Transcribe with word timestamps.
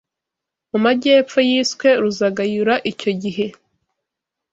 Mu 0.71 0.77
majyepfo 0.85 1.39
yiswe 1.49 1.87
Ruzagayura 2.01 2.75
icyo 2.91 3.11
gihe 3.21 3.45